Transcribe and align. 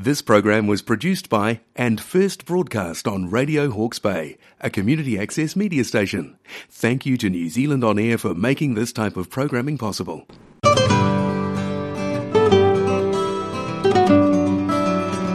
This 0.00 0.22
program 0.22 0.68
was 0.68 0.80
produced 0.80 1.28
by 1.28 1.62
and 1.74 2.00
first 2.00 2.44
broadcast 2.44 3.08
on 3.08 3.30
Radio 3.30 3.68
Hawke's 3.68 3.98
Bay, 3.98 4.38
a 4.60 4.70
community 4.70 5.18
access 5.18 5.56
media 5.56 5.82
station. 5.82 6.38
Thank 6.70 7.04
you 7.04 7.16
to 7.16 7.28
New 7.28 7.48
Zealand 7.48 7.82
On 7.82 7.98
Air 7.98 8.16
for 8.16 8.32
making 8.32 8.74
this 8.74 8.92
type 8.92 9.16
of 9.16 9.28
programming 9.28 9.76
possible. 9.76 10.24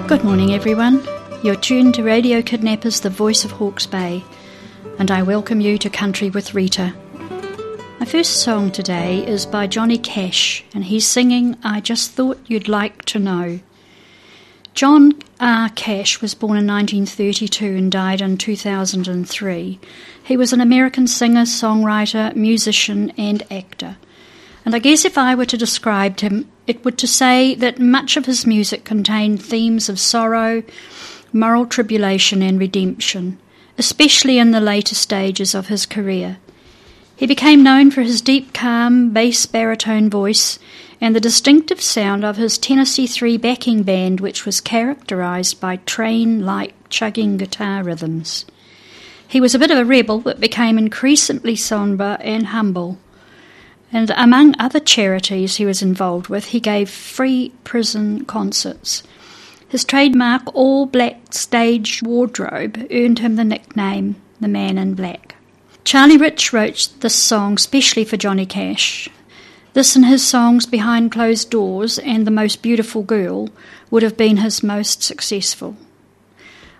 Good 0.07 0.23
morning, 0.23 0.53
everyone. 0.53 1.05
You're 1.43 1.57
tuned 1.57 1.95
to 1.95 2.03
Radio 2.03 2.41
Kidnappers, 2.41 3.01
the 3.01 3.09
voice 3.09 3.43
of 3.43 3.51
Hawke's 3.51 3.85
Bay, 3.85 4.23
and 4.97 5.11
I 5.11 5.23
welcome 5.23 5.59
you 5.59 5.77
to 5.79 5.89
Country 5.89 6.29
with 6.29 6.53
Rita. 6.53 6.95
My 7.99 8.05
first 8.05 8.37
song 8.37 8.71
today 8.71 9.27
is 9.27 9.45
by 9.45 9.67
Johnny 9.67 9.97
Cash, 9.97 10.63
and 10.73 10.85
he's 10.85 11.05
singing 11.05 11.57
I 11.65 11.81
Just 11.81 12.11
Thought 12.11 12.39
You'd 12.47 12.69
Like 12.69 13.03
to 13.07 13.19
Know. 13.19 13.59
John 14.73 15.13
R. 15.39 15.69
Cash 15.69 16.19
was 16.19 16.33
born 16.33 16.57
in 16.57 16.65
1932 16.65 17.65
and 17.65 17.91
died 17.91 18.21
in 18.21 18.37
2003. 18.37 19.79
He 20.23 20.37
was 20.37 20.51
an 20.51 20.61
American 20.61 21.05
singer, 21.05 21.43
songwriter, 21.43 22.35
musician, 22.35 23.11
and 23.11 23.43
actor. 23.51 23.97
And 24.65 24.73
I 24.73 24.79
guess 24.79 25.05
if 25.05 25.15
I 25.15 25.35
were 25.35 25.45
to 25.45 25.57
describe 25.57 26.19
him, 26.21 26.49
it 26.65 26.83
would 26.83 26.97
to 26.99 27.07
say 27.07 27.53
that 27.55 27.79
much 27.79 28.17
of 28.17 28.25
his 28.25 28.47
music 28.47 28.83
contained 28.83 29.43
themes 29.43 29.89
of 29.89 29.99
sorrow, 29.99 30.63
moral 31.31 31.67
tribulation, 31.67 32.41
and 32.41 32.57
redemption, 32.59 33.37
especially 33.77 34.39
in 34.39 34.51
the 34.51 34.61
later 34.61 34.95
stages 34.95 35.53
of 35.53 35.67
his 35.67 35.85
career. 35.85 36.37
He 37.15 37.27
became 37.27 37.63
known 37.63 37.91
for 37.91 38.01
his 38.01 38.21
deep, 38.21 38.53
calm, 38.53 39.11
bass 39.11 39.45
baritone 39.45 40.09
voice 40.09 40.59
and 40.99 41.15
the 41.15 41.19
distinctive 41.19 41.81
sound 41.81 42.23
of 42.23 42.37
his 42.37 42.57
Tennessee 42.57 43.07
Three 43.07 43.37
backing 43.37 43.83
band, 43.83 44.21
which 44.21 44.45
was 44.45 44.61
characterized 44.61 45.59
by 45.59 45.75
train 45.77 46.45
like 46.45 46.73
chugging 46.89 47.37
guitar 47.37 47.83
rhythms. 47.83 48.45
He 49.27 49.41
was 49.41 49.53
a 49.53 49.59
bit 49.59 49.69
of 49.69 49.77
a 49.77 49.85
rebel, 49.85 50.19
but 50.19 50.39
became 50.39 50.77
increasingly 50.77 51.55
sombre 51.55 52.17
and 52.21 52.47
humble. 52.47 52.97
And 53.91 54.11
among 54.15 54.55
other 54.57 54.79
charities 54.79 55.57
he 55.57 55.65
was 55.65 55.81
involved 55.81 56.29
with, 56.29 56.45
he 56.45 56.59
gave 56.59 56.89
free 56.89 57.51
prison 57.63 58.25
concerts. 58.25 59.03
His 59.67 59.83
trademark 59.83 60.55
all 60.55 60.85
black 60.85 61.33
stage 61.33 62.01
wardrobe 62.03 62.87
earned 62.91 63.19
him 63.19 63.35
the 63.35 63.43
nickname 63.43 64.15
the 64.39 64.47
Man 64.47 64.77
in 64.77 64.93
Black. 64.93 65.32
Charlie 65.83 66.17
Rich 66.17 66.53
wrote 66.53 66.87
this 67.01 67.13
song 67.13 67.57
specially 67.57 68.05
for 68.05 68.15
Johnny 68.15 68.45
Cash. 68.45 69.09
This 69.73 69.95
and 69.97 70.05
his 70.05 70.25
songs 70.25 70.65
Behind 70.65 71.11
Closed 71.11 71.49
Doors 71.49 71.99
and 71.99 72.25
The 72.25 72.31
Most 72.31 72.61
Beautiful 72.61 73.03
Girl 73.03 73.49
would 73.91 74.01
have 74.01 74.15
been 74.15 74.37
his 74.37 74.63
most 74.63 75.03
successful. 75.03 75.75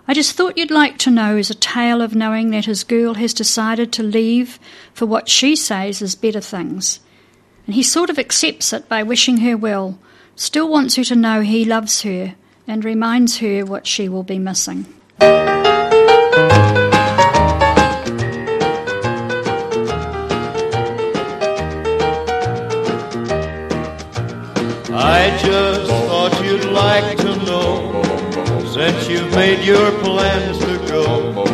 I 0.08 0.14
just 0.14 0.32
thought 0.32 0.56
you'd 0.56 0.70
like 0.70 0.96
to 0.98 1.10
know 1.10 1.36
is 1.36 1.50
a 1.50 1.54
tale 1.54 2.00
of 2.00 2.14
knowing 2.14 2.50
that 2.50 2.64
his 2.64 2.82
girl 2.82 3.14
has 3.14 3.34
decided 3.34 3.92
to 3.92 4.02
leave 4.02 4.58
for 4.94 5.04
what 5.04 5.28
she 5.28 5.54
says 5.54 6.00
is 6.00 6.14
better 6.14 6.40
things. 6.40 7.00
And 7.66 7.74
he 7.74 7.82
sort 7.82 8.08
of 8.08 8.18
accepts 8.18 8.72
it 8.72 8.88
by 8.88 9.02
wishing 9.02 9.38
her 9.38 9.56
well, 9.56 9.98
still 10.34 10.68
wants 10.68 10.96
her 10.96 11.04
to 11.04 11.14
know 11.14 11.42
he 11.42 11.64
loves 11.64 12.02
her, 12.02 12.34
and 12.66 12.84
reminds 12.84 13.38
her 13.38 13.66
what 13.66 13.86
she 13.86 14.08
will 14.08 14.22
be 14.22 14.38
missing. 14.38 14.86
You've 29.08 29.30
made 29.34 29.64
your 29.64 29.90
plans 30.00 30.58
to 30.58 30.78
go, 30.88 31.44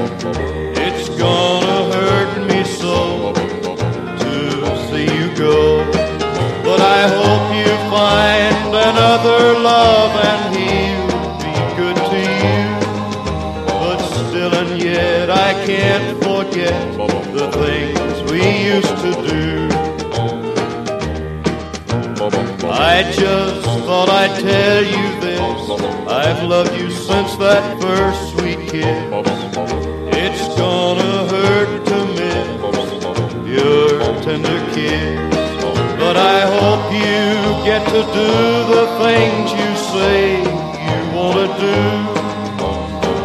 it's 0.77 1.09
gonna 1.19 1.93
hurt 1.93 2.47
me 2.49 2.63
so 2.65 3.33
to 3.33 4.33
see 4.89 5.05
you 5.05 5.35
go. 5.37 5.85
But 6.63 6.81
I 6.81 7.03
hope 7.19 7.47
you 7.61 7.73
find 7.91 8.69
another 8.91 9.59
love 9.59 10.13
and 10.31 10.57
he'll 10.57 11.37
be 11.45 11.55
good 11.81 11.99
to 12.11 12.21
you. 12.45 12.63
But 13.67 13.99
still 13.99 14.55
and 14.55 14.83
yet 14.83 15.31
I 15.31 15.53
can't 15.67 16.23
forget 16.23 16.79
the 17.33 17.51
things 17.63 18.31
we 18.31 18.43
used 18.75 18.97
to 19.05 19.13
do. 19.29 19.69
I 22.71 23.03
just 23.13 23.67
thought 23.87 24.09
I'd 24.09 24.39
tell 24.41 24.85
you. 24.85 25.20
I've 25.73 26.43
loved 26.43 26.75
you 26.75 26.91
since 26.91 27.37
that 27.37 27.81
first 27.81 28.33
sweet 28.33 28.59
kiss. 28.69 28.99
It's 30.13 30.49
gonna 30.59 31.29
hurt 31.29 31.87
to 31.87 31.99
miss 32.19 32.49
your 33.47 34.01
tender 34.23 34.61
kiss. 34.75 35.31
But 35.99 36.17
I 36.17 36.41
hope 36.59 36.85
you 36.93 37.65
get 37.65 37.85
to 37.87 38.03
do 38.19 38.31
the 38.75 38.87
things 39.05 39.53
you 39.61 39.71
say 39.95 40.41
you 40.87 41.01
wanna 41.17 41.47
do. 41.67 41.81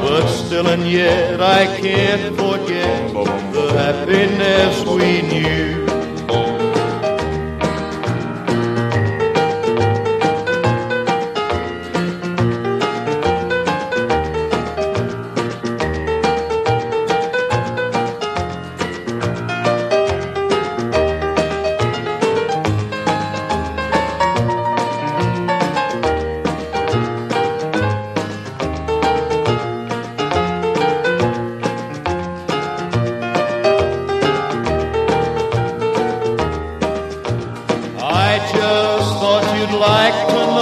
But 0.04 0.28
still 0.28 0.68
and 0.68 0.86
yet 0.86 1.42
I 1.42 1.66
can't 1.82 2.36
forget 2.36 3.12
the 3.54 3.74
happiness 3.74 4.86
we 4.86 5.22
knew. 5.24 5.85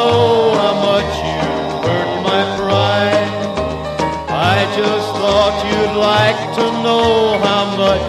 Know 0.04 0.54
how 0.62 0.76
much 0.92 1.12
you 1.28 1.42
hurt 1.86 2.12
my 2.30 2.42
pride. 2.60 3.30
I 4.56 4.58
just 4.82 5.08
thought 5.20 5.56
you'd 5.70 5.98
like 6.14 6.42
to 6.60 6.66
know 6.86 7.12
how 7.48 7.64
much 7.86 8.08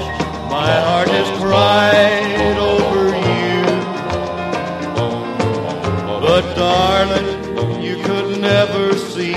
my 0.56 0.72
heart 0.86 1.10
has 1.18 1.30
cried 1.42 2.56
over 2.74 3.04
you. 3.30 3.56
But 6.24 6.44
darling, 6.62 7.28
you 7.86 7.96
could 8.06 8.40
never 8.40 8.84
see 9.12 9.34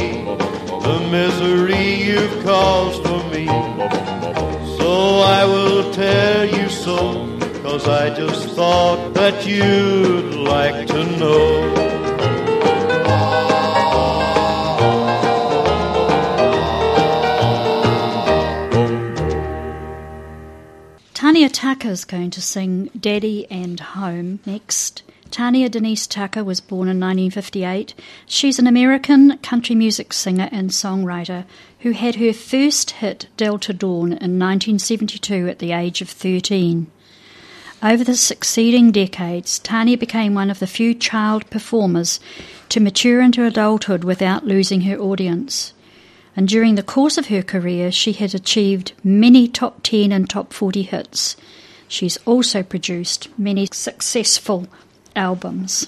the 0.88 0.98
misery 1.18 1.88
you've 2.10 2.38
caused 2.44 3.02
for 3.08 3.22
me. 3.34 3.46
So 4.80 4.90
I 5.40 5.42
will 5.54 5.84
tell 5.94 6.46
you 6.46 6.70
so, 6.70 6.98
cause 7.62 7.88
I 7.88 8.06
just 8.22 8.50
thought 8.56 9.14
that 9.14 9.46
you'd 9.46 10.34
like 10.54 10.88
to 10.88 11.02
know. 11.20 11.87
Tanya 21.68 21.80
Tucker 21.80 21.92
is 21.92 22.06
going 22.06 22.30
to 22.30 22.42
sing 22.42 22.90
Daddy 22.98 23.46
and 23.52 23.78
Home 23.82 24.40
next. 24.46 25.04
Tanya 25.32 25.68
Denise 25.68 26.08
Tucker 26.08 26.42
was 26.42 26.62
born 26.62 26.88
in 26.88 26.98
1958. 26.98 27.94
She's 28.26 28.58
an 28.58 28.68
American 28.68 29.38
country 29.40 29.76
music 29.76 30.14
singer 30.14 30.48
and 30.54 30.70
songwriter 30.70 31.44
who 31.80 31.92
had 31.92 32.16
her 32.16 32.32
first 32.32 32.92
hit 32.92 33.28
Delta 33.36 33.74
Dawn 33.74 34.14
in 34.14 34.40
1972 34.40 35.50
at 35.50 35.60
the 35.60 35.74
age 35.74 36.00
of 36.00 36.10
13. 36.10 36.88
Over 37.84 38.06
the 38.06 38.16
succeeding 38.16 38.94
decades, 38.94 39.60
Tanya 39.60 39.98
became 39.98 40.34
one 40.34 40.50
of 40.50 40.60
the 40.60 40.68
few 40.68 40.94
child 40.94 41.50
performers 41.50 42.22
to 42.70 42.80
mature 42.80 43.20
into 43.20 43.44
adulthood 43.44 44.06
without 44.06 44.48
losing 44.48 44.84
her 44.84 44.98
audience. 44.98 45.74
And 46.38 46.48
during 46.48 46.76
the 46.76 46.84
course 46.84 47.18
of 47.18 47.28
her 47.28 47.42
career, 47.42 47.92
she 47.92 48.14
had 48.14 48.36
achieved 48.36 48.94
many 49.04 49.48
top 49.48 49.82
10 49.82 50.12
and 50.12 50.30
top 50.30 50.54
40 50.54 50.84
hits. 50.84 51.36
She's 51.88 52.18
also 52.26 52.62
produced 52.62 53.28
many 53.40 53.68
successful 53.72 54.68
albums. 55.16 55.88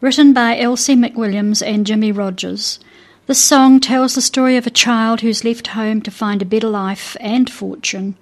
Written 0.00 0.32
by 0.32 0.58
Elsie 0.58 0.94
McWilliams 0.94 1.60
and 1.66 1.84
Jimmie 1.84 2.12
Rodgers, 2.12 2.78
this 3.26 3.42
song 3.42 3.80
tells 3.80 4.14
the 4.14 4.20
story 4.20 4.56
of 4.56 4.66
a 4.66 4.70
child 4.70 5.22
who's 5.22 5.44
left 5.44 5.68
home 5.68 6.02
to 6.02 6.10
find 6.10 6.40
a 6.40 6.44
better 6.44 6.68
life 6.68 7.16
and 7.20 7.50
fortune, 7.50 8.16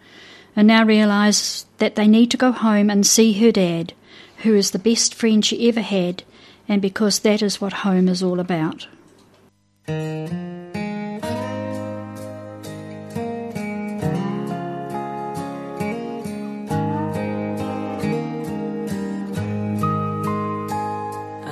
and 0.56 0.68
now 0.68 0.84
realizes 0.84 1.66
that 1.78 1.96
they 1.96 2.08
need 2.08 2.30
to 2.30 2.36
go 2.38 2.50
home 2.52 2.88
and 2.88 3.06
see 3.06 3.34
her 3.34 3.52
dad, 3.52 3.92
who 4.38 4.54
is 4.54 4.70
the 4.70 4.78
best 4.78 5.14
friend 5.14 5.44
she 5.44 5.68
ever 5.68 5.82
had, 5.82 6.22
and 6.66 6.80
because 6.80 7.18
that 7.20 7.42
is 7.42 7.60
what 7.60 7.72
home 7.72 8.08
is 8.08 8.22
all 8.22 8.40
about. 8.40 8.86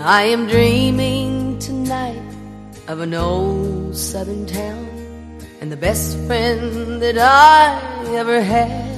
I 0.00 0.22
am 0.26 0.46
dreaming 0.46 1.58
tonight 1.58 2.22
of 2.86 3.00
an 3.00 3.14
old 3.14 3.96
southern 3.96 4.46
town 4.46 4.88
and 5.60 5.72
the 5.72 5.76
best 5.76 6.16
friend 6.20 7.02
that 7.02 7.18
I 7.18 8.14
ever 8.14 8.40
had. 8.40 8.94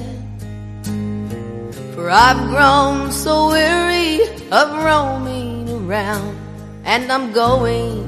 For 1.95 2.07
I've 2.07 2.47
grown 2.49 3.11
so 3.11 3.49
weary 3.49 4.21
of 4.51 4.83
roaming 4.85 5.69
around 5.69 6.37
and 6.85 7.11
I'm 7.11 7.33
going 7.33 8.05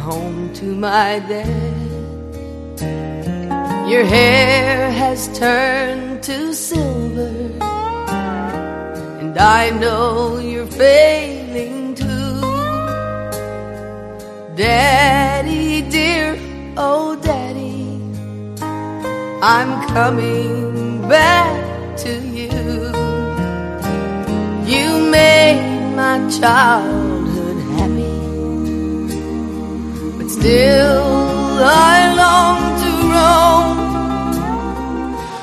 home 0.00 0.52
to 0.54 0.66
my 0.66 1.20
dad. 1.20 1.72
Your 3.88 4.04
hair 4.04 4.90
has 4.90 5.26
turned 5.38 6.22
to 6.24 6.52
silver 6.52 7.32
and 9.22 9.38
I 9.38 9.70
know 9.70 10.38
you're 10.38 10.66
failing 10.66 11.45
Daddy 14.56 15.82
dear, 15.82 16.38
oh 16.78 17.14
daddy, 17.20 18.00
I'm 19.42 19.86
coming 19.88 21.06
back 21.06 21.94
to 21.98 22.12
you. 22.26 22.48
You 24.64 25.10
made 25.10 25.92
my 25.94 26.26
childhood 26.40 27.58
happy, 27.76 28.16
but 30.16 30.30
still 30.30 31.04
I 31.60 32.14
long 32.22 32.58
to 32.80 32.90
roam. 33.12 33.76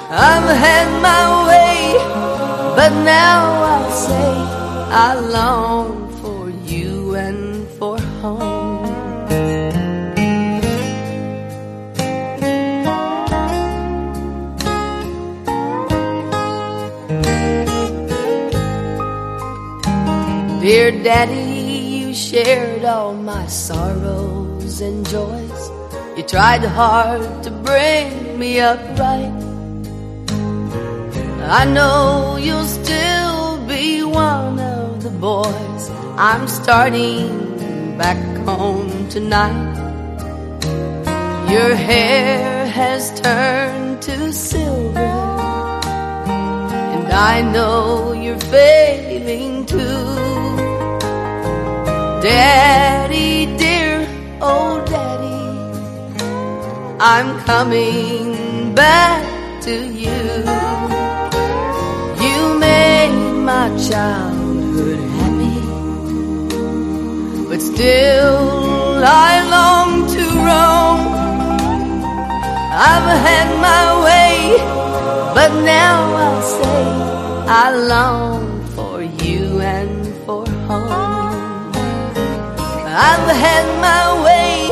I've 0.10 0.50
had 0.66 0.90
my 1.04 1.24
way, 1.50 1.94
but 2.76 2.92
now 3.06 3.62
I'll 3.62 3.92
say 3.92 4.34
I 5.06 5.14
long 5.20 6.03
Dear 20.64 20.92
Daddy, 21.04 22.08
you 22.08 22.14
shared 22.14 22.86
all 22.86 23.14
my 23.14 23.48
sorrows 23.48 24.80
and 24.80 25.06
joys. 25.06 25.64
You 26.16 26.24
tried 26.24 26.64
hard 26.64 27.44
to 27.44 27.52
bring 27.52 28.40
me 28.40 28.62
up 28.62 28.80
right. 28.98 29.36
I 31.60 31.66
know 31.66 32.38
you'll 32.40 32.64
still 32.64 33.68
be 33.68 34.04
one 34.04 34.58
of 34.58 35.04
the 35.04 35.10
boys. 35.10 35.90
I'm 36.16 36.48
starting 36.48 37.98
back 37.98 38.24
home 38.48 39.10
tonight. 39.10 39.76
Your 41.52 41.76
hair 41.76 42.68
has 42.68 43.20
turned 43.20 44.02
to 44.04 44.32
silver, 44.32 45.12
and 46.96 47.12
I 47.12 47.42
know 47.52 48.14
you're 48.14 48.40
failing 48.40 49.66
too. 49.66 50.23
Daddy, 52.24 53.48
dear, 53.58 54.08
oh 54.40 54.82
daddy, 54.88 55.44
I'm 56.98 57.38
coming 57.40 58.74
back 58.74 59.62
to 59.64 59.76
you. 60.04 60.24
You 62.24 62.58
made 62.60 63.34
my 63.44 63.68
childhood 63.90 65.00
happy, 65.20 65.60
but 67.50 67.60
still 67.60 69.04
I 69.04 69.44
long 69.56 70.08
to 70.16 70.24
roam. 70.48 71.02
I've 72.72 73.10
had 73.28 73.50
my 73.70 73.84
way, 74.06 74.56
but 75.36 75.52
now 75.66 75.98
I'll 76.24 76.42
say 76.42 76.84
I 77.52 77.76
long 77.76 78.66
for 78.70 79.02
you 79.02 79.60
and 79.60 80.08
for 80.26 80.48
home. 80.70 81.03
I've 82.96 83.36
had 83.36 83.82
my 83.82 84.24
way, 84.24 84.70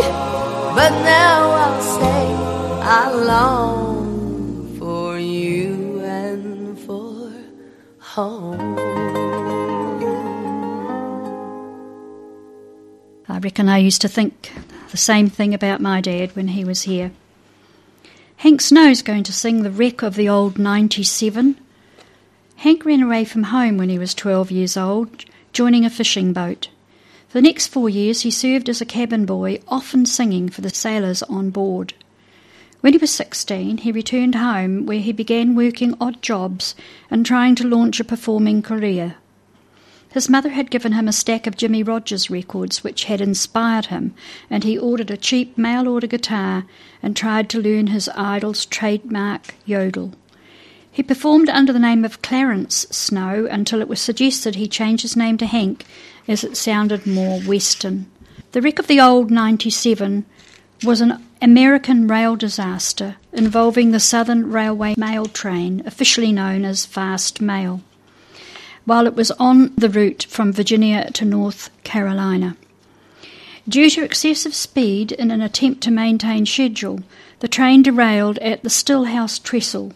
but 0.75 0.91
now 1.03 1.49
I'll 1.49 1.81
say 1.81 2.33
I 2.83 3.11
long 3.11 4.77
for 4.77 5.17
you 5.17 6.01
and 6.01 6.77
for 6.81 7.33
home. 7.97 8.77
I 13.27 13.39
reckon 13.39 13.67
I 13.67 13.79
used 13.79 14.01
to 14.01 14.07
think 14.07 14.51
the 14.91 14.97
same 14.97 15.27
thing 15.27 15.55
about 15.55 15.81
my 15.81 15.99
dad 15.99 16.35
when 16.35 16.49
he 16.49 16.63
was 16.63 16.83
here. 16.83 17.11
Hank 18.37 18.61
Snow's 18.61 19.01
going 19.01 19.23
to 19.23 19.33
sing 19.33 19.63
the 19.63 19.71
wreck 19.71 20.03
of 20.03 20.13
the 20.13 20.29
old 20.29 20.59
97. 20.59 21.59
Hank 22.57 22.85
ran 22.85 23.01
away 23.01 23.25
from 23.25 23.45
home 23.45 23.77
when 23.77 23.89
he 23.89 23.97
was 23.97 24.13
12 24.13 24.51
years 24.51 24.77
old, 24.77 25.25
joining 25.53 25.85
a 25.85 25.89
fishing 25.89 26.33
boat. 26.33 26.67
For 27.31 27.37
the 27.37 27.43
next 27.43 27.67
four 27.67 27.87
years, 27.87 28.23
he 28.23 28.29
served 28.29 28.67
as 28.67 28.81
a 28.81 28.85
cabin 28.85 29.25
boy, 29.25 29.61
often 29.69 30.05
singing 30.05 30.49
for 30.49 30.59
the 30.59 30.69
sailors 30.69 31.23
on 31.23 31.49
board. 31.49 31.93
When 32.81 32.91
he 32.91 32.99
was 32.99 33.11
16, 33.11 33.77
he 33.77 33.91
returned 33.93 34.35
home 34.35 34.85
where 34.85 34.99
he 34.99 35.13
began 35.13 35.55
working 35.55 35.95
odd 36.01 36.21
jobs 36.21 36.75
and 37.09 37.25
trying 37.25 37.55
to 37.55 37.65
launch 37.65 38.01
a 38.01 38.03
performing 38.03 38.61
career. 38.61 39.15
His 40.09 40.27
mother 40.27 40.49
had 40.49 40.69
given 40.69 40.91
him 40.91 41.07
a 41.07 41.13
stack 41.13 41.47
of 41.47 41.55
Jimmie 41.55 41.83
Rodgers 41.83 42.29
records 42.29 42.83
which 42.83 43.05
had 43.05 43.21
inspired 43.21 43.85
him, 43.85 44.13
and 44.49 44.65
he 44.65 44.77
ordered 44.77 45.09
a 45.09 45.15
cheap 45.15 45.57
mail 45.57 45.87
order 45.87 46.07
guitar 46.07 46.65
and 47.01 47.15
tried 47.15 47.47
to 47.51 47.61
learn 47.61 47.87
his 47.87 48.09
idol's 48.09 48.65
trademark 48.65 49.55
yodel. 49.65 50.15
He 50.91 51.03
performed 51.03 51.47
under 51.47 51.71
the 51.71 51.79
name 51.79 52.03
of 52.03 52.21
Clarence 52.21 52.85
Snow 52.91 53.47
until 53.49 53.79
it 53.79 53.87
was 53.87 54.01
suggested 54.01 54.55
he 54.55 54.67
change 54.67 55.03
his 55.03 55.15
name 55.15 55.37
to 55.37 55.45
Hank 55.45 55.85
as 56.27 56.43
it 56.43 56.57
sounded 56.57 57.07
more 57.07 57.39
Western. 57.39 58.07
The 58.51 58.61
wreck 58.61 58.77
of 58.77 58.87
the 58.87 58.99
old 58.99 59.31
97 59.31 60.25
was 60.83 60.99
an 60.99 61.23
American 61.41 62.07
rail 62.07 62.35
disaster 62.35 63.15
involving 63.31 63.91
the 63.91 63.99
Southern 64.01 64.51
Railway 64.51 64.95
mail 64.97 65.27
train, 65.27 65.81
officially 65.85 66.33
known 66.33 66.65
as 66.65 66.85
Fast 66.85 67.39
Mail, 67.39 67.81
while 68.83 69.07
it 69.07 69.15
was 69.15 69.31
on 69.31 69.73
the 69.77 69.89
route 69.89 70.25
from 70.29 70.51
Virginia 70.51 71.09
to 71.11 71.23
North 71.23 71.69
Carolina. 71.83 72.57
Due 73.69 73.89
to 73.91 74.03
excessive 74.03 74.53
speed 74.53 75.13
in 75.13 75.31
an 75.31 75.41
attempt 75.41 75.81
to 75.81 75.91
maintain 75.91 76.45
schedule, 76.45 77.01
the 77.39 77.47
train 77.47 77.81
derailed 77.81 78.37
at 78.39 78.63
the 78.63 78.69
Stillhouse 78.69 79.41
Trestle, 79.41 79.93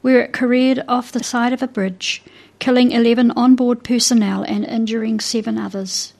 where 0.00 0.20
it 0.20 0.32
careered 0.32 0.84
off 0.88 1.12
the 1.12 1.22
side 1.22 1.52
of 1.52 1.62
a 1.62 1.68
bridge, 1.68 2.22
killing 2.58 2.92
11 2.92 3.30
onboard 3.32 3.82
personnel 3.82 4.42
and 4.42 4.64
injuring 4.64 5.20
seven 5.20 5.58
others. 5.58 6.12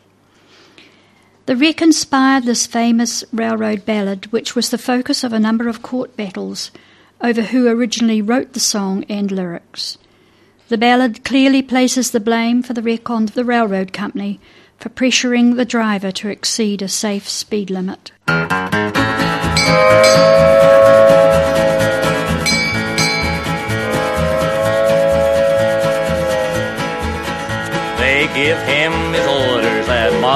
The 1.47 1.57
wreck 1.57 1.81
inspired 1.81 2.45
this 2.45 2.67
famous 2.67 3.25
railroad 3.33 3.87
ballad, 3.87 4.31
which 4.33 4.55
was 4.55 4.69
the 4.69 4.77
focus 4.77 5.25
of 5.25 5.33
a 5.33 5.41
number 5.41 5.67
of 5.67 5.83
court 5.83 6.17
battles 6.17 6.71
over 7.21 7.43
who 7.43 7.67
originally 7.69 8.21
wrote 8.21 8.53
the 8.53 8.61
song 8.61 9.05
and 9.09 9.33
lyrics. 9.33 9.97
The 10.69 10.77
ballad 10.79 11.25
clearly 11.25 11.63
places 11.63 12.11
the 12.11 12.21
blame 12.21 12.63
for 12.63 12.75
the 12.75 12.83
wreck 12.83 13.09
on 13.09 13.27
the 13.27 13.45
railroad 13.45 13.93
company 13.95 14.39
for 14.79 14.91
pressuring 14.91 15.57
the 15.57 15.65
driver 15.65 16.13
to 16.13 16.29
exceed 16.29 16.83
a 16.83 16.89
safe 16.89 17.29
speed 17.29 17.71
limit. 17.71 18.13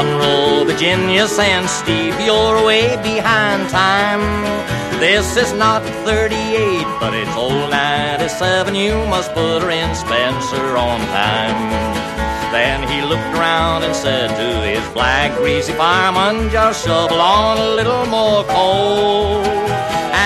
Monroe, 0.03 0.65
Virginia, 0.65 1.29
saying, 1.29 1.69
Steve, 1.69 2.19
you're 2.21 2.67
way 2.67 2.97
behind 3.05 3.69
time. 3.71 4.25
This 4.99 5.37
is 5.37 5.53
not 5.53 5.81
38, 6.05 6.83
but 6.99 7.15
it's 7.15 7.31
old 7.37 7.71
97. 7.71 8.75
You 8.75 8.95
must 9.07 9.33
put 9.33 9.63
her 9.63 9.71
in 9.71 9.95
Spencer 9.95 10.77
on 10.77 10.99
time. 11.15 11.61
Then 12.51 12.83
he 12.89 13.03
looked 13.03 13.33
around 13.39 13.85
and 13.85 13.95
said 13.95 14.29
to 14.41 14.67
his 14.67 14.85
black, 14.93 15.37
greasy 15.39 15.73
fireman, 15.73 16.51
just 16.51 16.85
shovel 16.85 17.21
on 17.21 17.59
a 17.59 17.75
little 17.77 18.05
more 18.07 18.43
coal. 18.45 19.39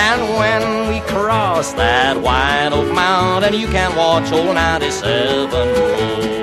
And 0.09 0.21
when 0.39 0.89
we 0.89 1.01
cross 1.01 1.73
that 1.73 2.17
white 2.19 2.69
oak 2.73 2.91
mountain, 2.95 3.53
you 3.53 3.67
can 3.67 3.95
watch 3.95 4.31
old 4.31 4.55
97 4.55 5.51
roll. 5.51 6.36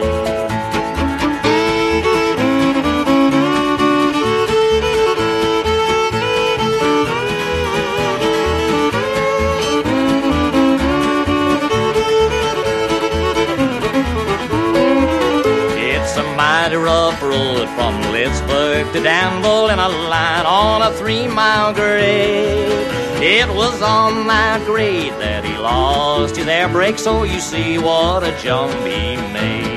To 18.82 19.00
Danville 19.00 19.68
in 19.68 19.78
a 19.78 19.88
line 19.88 20.46
on 20.46 20.82
a 20.82 20.90
three 20.96 21.28
mile 21.28 21.72
grade. 21.72 23.22
It 23.22 23.48
was 23.54 23.80
on 23.80 24.26
that 24.26 24.64
grade 24.66 25.12
that 25.12 25.44
he 25.44 25.56
lost 25.56 26.34
to 26.34 26.44
their 26.44 26.68
brake, 26.68 26.98
so 26.98 27.22
you 27.22 27.38
see 27.38 27.78
what 27.78 28.24
a 28.24 28.36
jump 28.42 28.72
he 28.84 29.16
made. 29.32 29.73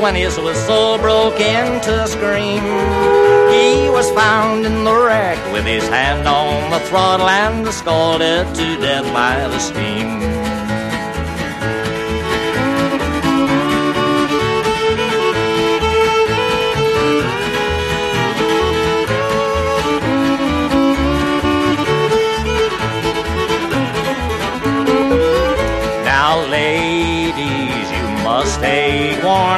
When 0.00 0.14
his 0.14 0.38
whistle 0.38 0.98
broke 0.98 1.40
into 1.40 2.04
a 2.04 2.06
scream. 2.06 2.62
He 3.50 3.90
was 3.90 4.10
found 4.12 4.64
in 4.66 4.84
the 4.84 4.94
wreck 4.94 5.38
with 5.52 5.64
his 5.64 5.86
hand 5.88 6.28
on 6.28 6.70
the 6.70 6.80
throttle 6.86 7.28
and 7.28 7.66
scalded 7.68 8.46
to 8.54 8.76
death 8.80 9.04
by 9.12 9.48
the 9.48 9.58
steam. 9.58 10.37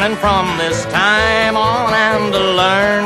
Warning 0.01 0.17
from 0.17 0.57
this 0.57 0.87
time 0.87 1.57
on 1.57 1.93
and 1.93 2.33
to 2.33 2.39
learn. 2.39 3.05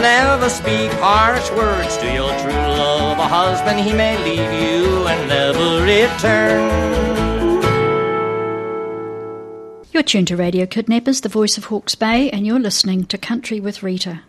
Never 0.00 0.48
speak 0.48 0.92
harsh 1.00 1.50
words 1.50 1.96
to 1.96 2.06
your 2.12 2.30
true 2.38 2.52
love. 2.52 3.18
A 3.18 3.26
husband, 3.26 3.80
he 3.80 3.92
may 3.92 4.16
leave 4.22 4.38
you 4.38 5.06
and 5.08 5.28
never 5.28 5.82
return. 5.82 6.82
You're 9.92 10.04
tuned 10.04 10.28
to 10.28 10.36
Radio 10.36 10.64
Kidnappers, 10.64 11.22
the 11.22 11.28
voice 11.28 11.58
of 11.58 11.64
Hawke's 11.64 11.96
Bay, 11.96 12.30
and 12.30 12.46
you're 12.46 12.60
listening 12.60 13.04
to 13.06 13.18
Country 13.18 13.58
with 13.58 13.82
Rita. 13.82 14.20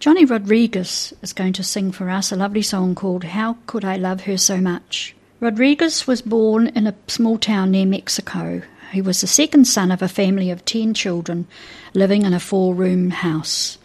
Johnny 0.00 0.26
Rodriguez 0.26 1.14
is 1.22 1.32
going 1.32 1.54
to 1.54 1.62
sing 1.62 1.92
for 1.92 2.10
us 2.10 2.30
a 2.30 2.36
lovely 2.36 2.62
song 2.62 2.94
called 2.94 3.24
How 3.24 3.56
Could 3.66 3.86
I 3.86 3.96
Love 3.96 4.22
Her 4.22 4.36
So 4.36 4.58
Much. 4.58 5.14
Rodriguez 5.40 6.06
was 6.06 6.20
born 6.20 6.68
in 6.68 6.86
a 6.86 6.94
small 7.06 7.38
town 7.38 7.70
near 7.70 7.86
Mexico 7.86 8.62
he 8.92 9.00
was 9.00 9.20
the 9.20 9.26
second 9.26 9.66
son 9.66 9.90
of 9.90 10.02
a 10.02 10.08
family 10.08 10.50
of 10.50 10.64
ten 10.64 10.94
children 10.94 11.46
living 11.94 12.22
in 12.22 12.32
a 12.32 12.40
four 12.40 12.74
room 12.74 13.10
house. 13.10 13.78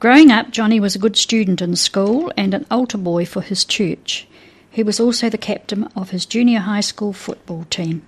Growing 0.00 0.30
up, 0.30 0.50
Johnny 0.50 0.78
was 0.78 0.94
a 0.94 0.98
good 1.00 1.16
student 1.16 1.60
in 1.60 1.74
school 1.74 2.32
and 2.36 2.54
an 2.54 2.66
altar 2.70 2.98
boy 2.98 3.24
for 3.24 3.40
his 3.40 3.64
church. 3.64 4.28
He 4.70 4.82
was 4.82 5.00
also 5.00 5.28
the 5.28 5.38
captain 5.38 5.84
of 5.96 6.10
his 6.10 6.26
junior 6.26 6.60
high 6.60 6.82
school 6.82 7.12
football 7.12 7.64
team. 7.64 8.02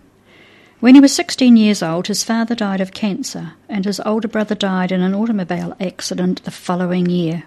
When 0.78 0.94
he 0.94 1.00
was 1.00 1.12
16 1.14 1.56
years 1.56 1.82
old, 1.82 2.06
his 2.06 2.24
father 2.24 2.54
died 2.54 2.80
of 2.80 2.94
cancer, 2.94 3.54
and 3.68 3.84
his 3.84 4.00
older 4.06 4.28
brother 4.28 4.54
died 4.54 4.92
in 4.92 5.02
an 5.02 5.14
automobile 5.14 5.76
accident 5.80 6.44
the 6.44 6.50
following 6.50 7.10
year. 7.10 7.44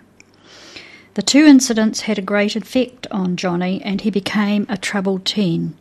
The 1.15 1.21
two 1.21 1.45
incidents 1.45 2.01
had 2.01 2.19
a 2.19 2.23
great 2.23 2.55
effect 2.55 3.07
on 3.11 3.37
Johnny, 3.37 3.81
and 3.83 4.01
he 4.01 4.11
became 4.11 4.65
a 4.67 4.77
troubled 4.77 5.25
teen. 5.25 5.75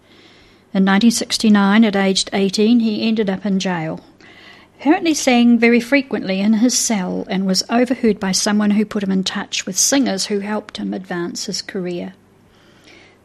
In 0.74 0.86
1969, 0.86 1.84
at 1.84 1.94
aged 1.94 2.30
18, 2.32 2.80
he 2.80 3.06
ended 3.06 3.28
up 3.28 3.44
in 3.44 3.60
jail. 3.60 4.00
Apparently 4.80 5.12
sang 5.12 5.58
very 5.58 5.80
frequently 5.80 6.40
in 6.40 6.54
his 6.54 6.76
cell 6.76 7.26
and 7.28 7.46
was 7.46 7.62
overheard 7.68 8.18
by 8.18 8.32
someone 8.32 8.70
who 8.70 8.86
put 8.86 9.02
him 9.02 9.10
in 9.10 9.22
touch 9.22 9.66
with 9.66 9.78
singers 9.78 10.26
who 10.26 10.38
helped 10.38 10.78
him 10.78 10.94
advance 10.94 11.44
his 11.44 11.60
career. 11.60 12.14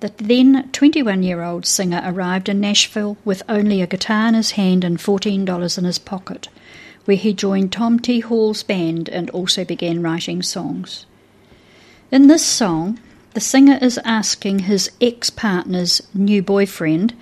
The 0.02 0.12
then 0.18 0.70
21 0.74 1.24
year 1.24 1.42
old 1.42 1.66
singer 1.66 2.02
arrived 2.04 2.50
in 2.50 2.60
Nashville 2.60 3.16
with 3.24 3.42
only 3.48 3.82
a 3.82 3.88
guitar 3.88 4.28
in 4.28 4.34
his 4.34 4.52
hand 4.52 4.84
and 4.84 4.98
$14 4.98 5.78
in 5.78 5.84
his 5.86 6.00
pocket, 6.00 6.50
where 7.06 7.16
he 7.18 7.34
joined 7.34 7.72
Tom 7.72 7.98
T. 7.98 8.20
Hall's 8.20 8.62
band 8.62 9.08
and 9.08 9.30
also 9.30 9.64
began 9.64 10.04
writing 10.04 10.44
songs. 10.44 11.06
In 12.12 12.28
this 12.28 12.46
song, 12.46 13.00
the 13.38 13.42
singer 13.42 13.78
is 13.84 14.00
asking 14.04 14.58
his 14.58 14.90
ex 15.00 15.30
partner's 15.30 16.02
new 16.12 16.42
boyfriend 16.42 17.14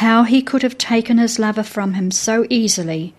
how 0.00 0.22
he 0.22 0.40
could 0.40 0.62
have 0.62 0.78
taken 0.78 1.18
his 1.18 1.38
lover 1.38 1.62
from 1.62 1.92
him 1.92 2.10
so 2.10 2.46
easily 2.48 3.14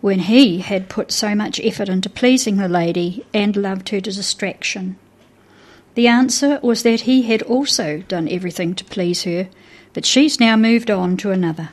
when 0.00 0.20
he 0.20 0.58
had 0.58 0.88
put 0.88 1.10
so 1.10 1.34
much 1.34 1.58
effort 1.58 1.88
into 1.88 2.08
pleasing 2.08 2.56
the 2.56 2.68
lady 2.68 3.26
and 3.34 3.56
loved 3.56 3.88
her 3.88 4.00
to 4.00 4.12
distraction. 4.12 4.96
The 5.96 6.06
answer 6.06 6.60
was 6.62 6.84
that 6.84 7.00
he 7.00 7.22
had 7.22 7.42
also 7.42 8.04
done 8.06 8.28
everything 8.28 8.76
to 8.76 8.84
please 8.84 9.24
her, 9.24 9.48
but 9.92 10.06
she's 10.06 10.38
now 10.38 10.54
moved 10.54 10.88
on 10.88 11.16
to 11.16 11.32
another. 11.32 11.70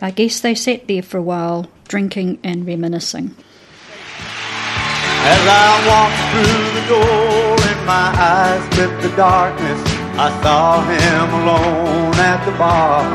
I 0.00 0.12
guess 0.12 0.40
they 0.40 0.54
sat 0.54 0.88
there 0.88 1.02
for 1.02 1.18
a 1.18 1.22
while, 1.22 1.66
drinking 1.88 2.38
and 2.42 2.66
reminiscing. 2.66 3.34
As 5.28 5.46
I 5.46 5.86
walked 5.86 6.32
through 6.32 6.80
the 6.80 6.88
door 6.88 7.45
my 7.86 8.10
eyes 8.18 8.64
lit 8.76 8.90
the 9.00 9.14
darkness, 9.16 9.80
I 10.18 10.28
saw 10.42 10.82
him 10.82 11.26
alone 11.40 12.14
at 12.18 12.44
the 12.44 12.50
bar. 12.58 13.06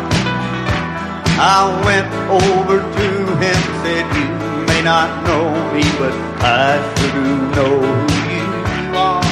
I 1.44 1.62
went 1.84 2.08
over 2.32 2.80
to 2.80 3.08
him, 3.44 3.60
said, 3.84 4.06
You 4.16 4.28
may 4.72 4.82
not 4.82 5.28
know 5.28 5.52
me, 5.74 5.84
but 6.00 6.16
I 6.40 6.80
sure 6.96 7.12
do 7.20 7.28
know 7.58 7.76
who 7.84 8.16
you 8.32 8.48
are. 8.96 9.28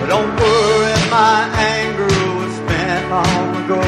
But 0.00 0.08
don't 0.14 0.34
worry, 0.34 0.98
my 1.14 1.38
anger 1.54 2.10
was 2.38 2.52
spent 2.58 3.10
long 3.14 3.48
ago, 3.62 3.82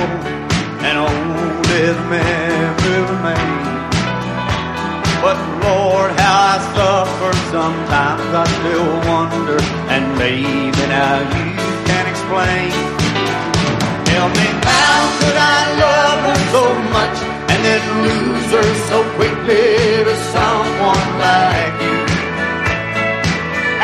and 0.87 0.95
old 0.97 1.67
as 1.75 1.99
memory 2.07 3.01
remains. 3.11 3.71
But 5.23 5.50
Lord, 5.63 6.11
how 6.21 6.39
I 6.53 6.59
suffer 6.77 7.33
sometimes, 7.55 8.29
I 8.43 8.45
still 8.59 8.93
wonder, 9.11 9.59
and 9.93 10.05
maybe 10.19 10.83
now 10.89 11.19
you 11.37 11.47
can 11.89 12.05
explain. 12.13 12.71
Tell 14.11 14.29
me 14.29 14.47
how 14.67 15.01
could 15.21 15.39
I 15.57 15.61
love 15.85 16.21
her 16.29 16.41
so 16.55 16.65
much 16.97 17.17
and 17.53 17.61
then 17.67 17.83
lose 18.07 18.49
her 18.57 18.69
so 18.91 18.99
quickly 19.17 19.67
to 20.09 20.15
someone 20.35 21.09
like 21.27 21.75
you? 21.85 21.99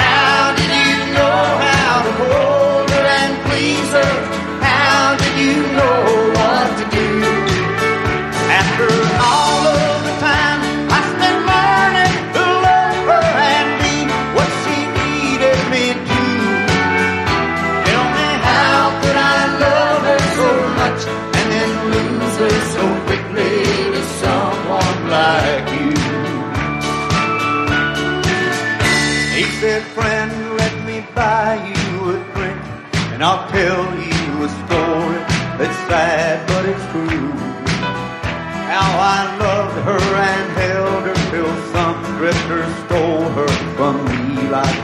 How 0.01 0.55
did 0.59 0.71
you 0.83 0.97
know 1.17 1.43
how 1.69 1.95
to 2.07 2.13
hold 2.23 2.91
her 2.91 3.07
and 3.21 3.33
please 3.47 3.91
her? 3.99 4.13
How 4.61 5.17
did 5.17 5.35
you 5.45 5.57
know 5.79 6.26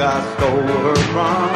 I 0.04 0.18
stole 0.35 0.66
her 0.85 0.97
from. 1.14 1.50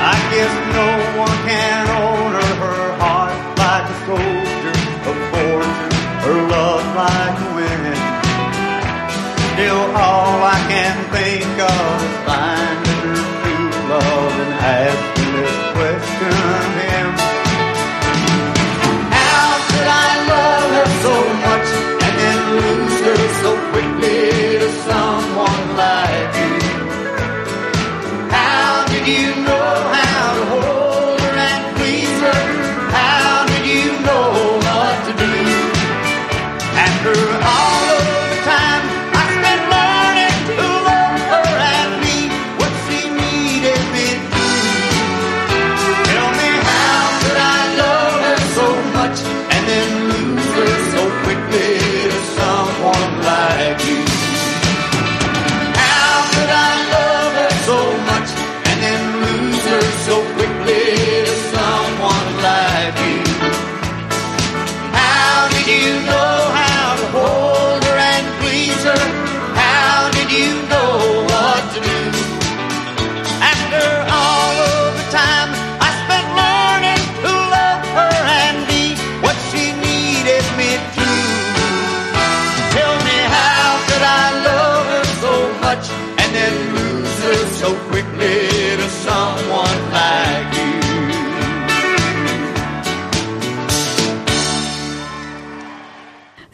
I 0.00 0.16
guess 0.32 0.54
no 0.72 0.88
one 1.20 1.38
can 1.44 1.84
own 2.00 2.32
her 2.32 2.84
heart 2.96 3.36
like 3.60 3.86
a 3.92 3.96
soldier, 4.08 4.72
a 5.04 5.14
fortune, 5.28 5.92
her 6.24 6.38
love 6.48 6.84
like 6.96 7.36
a 7.44 7.50
wind. 7.56 7.96
Still, 9.52 9.84
all 10.00 10.40
I 10.40 10.58
can 10.72 10.96
think 11.12 11.60
of 11.60 11.97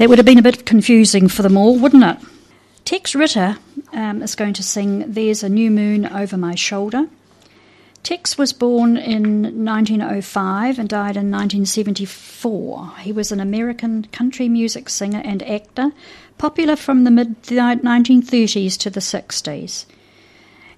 That 0.04 0.10
would 0.10 0.18
have 0.18 0.26
been 0.26 0.38
a 0.38 0.42
bit 0.42 0.66
confusing 0.66 1.28
for 1.28 1.40
them 1.40 1.56
all, 1.56 1.78
wouldn't 1.78 2.04
it? 2.04 2.18
Tex 2.84 3.14
Ritter 3.14 3.56
um, 3.94 4.22
is 4.22 4.34
going 4.34 4.52
to 4.52 4.62
sing 4.62 5.10
There's 5.10 5.42
a 5.42 5.48
New 5.48 5.70
Moon 5.70 6.04
Over 6.04 6.36
My 6.36 6.54
Shoulder. 6.54 7.06
Tex 8.02 8.36
was 8.36 8.52
born 8.52 8.98
in 8.98 9.64
1905 9.64 10.78
and 10.78 10.90
died 10.90 11.16
in 11.16 11.30
1974. 11.30 12.96
He 12.98 13.12
was 13.12 13.32
an 13.32 13.40
American 13.40 14.04
country 14.12 14.46
music 14.46 14.90
singer 14.90 15.22
and 15.24 15.42
actor, 15.42 15.92
popular 16.36 16.76
from 16.76 17.04
the 17.04 17.10
mid 17.10 17.42
1930s 17.44 18.76
to 18.80 18.90
the 18.90 19.00
60s. 19.00 19.86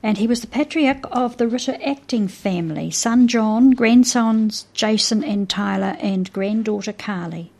And 0.05 0.19
he 0.19 0.29
was 0.29 0.41
the 0.41 0.47
patriarch 0.47 1.05
of 1.11 1.37
the 1.37 1.49
Ritter 1.49 1.77
acting 1.85 2.29
family 2.29 2.93
son 2.93 3.27
John, 3.27 3.73
grandsons 3.73 4.67
Jason 4.73 5.25
and 5.25 5.51
Tyler, 5.51 5.97
and 5.99 6.33
granddaughter 6.33 6.93
Carly. 6.93 7.51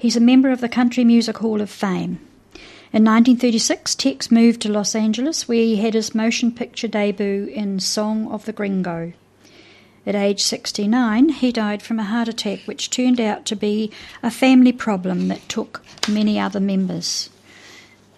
He's 0.00 0.16
a 0.16 0.20
member 0.20 0.50
of 0.50 0.62
the 0.62 0.68
Country 0.70 1.04
Music 1.04 1.36
Hall 1.36 1.60
of 1.60 1.68
Fame. 1.68 2.20
In 2.90 3.04
1936, 3.04 3.94
Tex 3.96 4.30
moved 4.30 4.62
to 4.62 4.72
Los 4.72 4.94
Angeles, 4.94 5.46
where 5.46 5.58
he 5.58 5.76
had 5.76 5.92
his 5.92 6.14
motion 6.14 6.52
picture 6.52 6.88
debut 6.88 7.52
in 7.52 7.80
Song 7.80 8.26
of 8.32 8.46
the 8.46 8.52
Gringo. 8.54 9.12
At 10.06 10.14
age 10.14 10.42
69, 10.42 11.28
he 11.28 11.52
died 11.52 11.82
from 11.82 11.98
a 11.98 12.04
heart 12.04 12.28
attack, 12.28 12.60
which 12.60 12.88
turned 12.88 13.20
out 13.20 13.44
to 13.44 13.54
be 13.54 13.90
a 14.22 14.30
family 14.30 14.72
problem 14.72 15.28
that 15.28 15.46
took 15.50 15.82
many 16.08 16.40
other 16.40 16.60
members. 16.60 17.28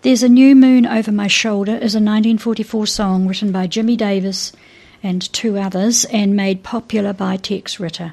There's 0.03 0.23
a 0.23 0.29
New 0.29 0.55
Moon 0.55 0.87
Over 0.87 1.11
My 1.11 1.27
Shoulder 1.27 1.73
is 1.73 1.97
a 1.97 1.99
1944 1.99 2.87
song 2.87 3.27
written 3.27 3.51
by 3.51 3.67
Jimmie 3.67 3.97
Davis 3.97 4.53
and 5.03 5.21
two 5.33 5.59
others 5.59 6.05
and 6.05 6.37
made 6.37 6.63
popular 6.63 7.13
by 7.13 7.39
Tex 7.39 7.81
Ritter. 7.81 8.13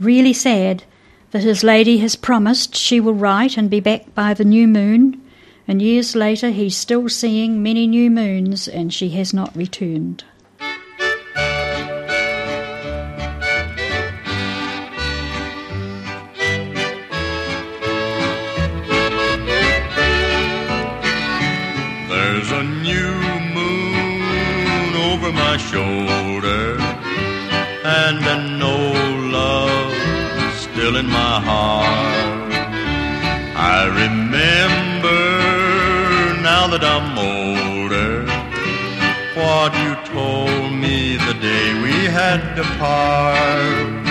Really 0.00 0.32
sad 0.32 0.82
that 1.34 1.42
his 1.42 1.64
lady 1.64 1.98
has 1.98 2.14
promised 2.14 2.76
she 2.76 3.00
will 3.00 3.12
write 3.12 3.56
and 3.56 3.68
be 3.68 3.80
back 3.80 4.14
by 4.14 4.32
the 4.32 4.44
new 4.44 4.68
moon 4.68 5.20
and 5.66 5.82
years 5.82 6.14
later 6.14 6.50
he's 6.50 6.76
still 6.76 7.08
seeing 7.08 7.60
many 7.60 7.88
new 7.88 8.08
moons 8.08 8.68
and 8.68 8.94
she 8.94 9.08
has 9.08 9.34
not 9.34 9.56
returned. 9.56 10.22
Had 42.14 42.54
to 42.54 42.62
part. 42.78 44.04